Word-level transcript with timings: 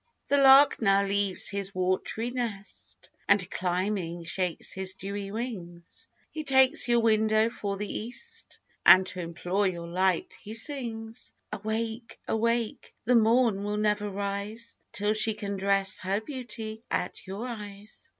The 0.29 0.39
lark 0.39 0.81
now 0.81 1.05
leaves 1.05 1.47
his 1.49 1.75
wat'ry 1.75 2.31
nest, 2.31 3.11
And 3.29 3.47
climbing, 3.51 4.23
shakes 4.23 4.71
his 4.71 4.95
dewy 4.95 5.29
wings, 5.29 6.07
He 6.31 6.43
takes 6.43 6.87
your 6.87 7.01
window 7.01 7.49
for 7.49 7.77
the 7.77 7.85
east, 7.99 8.59
And 8.83 9.05
to 9.05 9.19
implore 9.19 9.67
your 9.67 9.87
light, 9.87 10.33
he 10.41 10.55
sings; 10.55 11.35
Awake, 11.53 12.19
awake, 12.27 12.95
the 13.05 13.15
morn 13.15 13.63
will 13.63 13.77
never 13.77 14.09
rise 14.09 14.79
Till 14.91 15.13
she 15.13 15.35
can 15.35 15.55
dress 15.55 15.99
her 15.99 16.19
beauty 16.19 16.81
at 16.89 17.27
your 17.27 17.45
eyes. 17.45 18.09